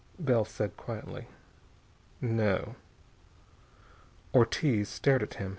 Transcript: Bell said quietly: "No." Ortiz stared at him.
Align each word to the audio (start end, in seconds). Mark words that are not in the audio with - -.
Bell 0.17 0.45
said 0.45 0.77
quietly: 0.77 1.27
"No." 2.21 2.73
Ortiz 4.33 4.89
stared 4.89 5.21
at 5.21 5.35
him. 5.35 5.49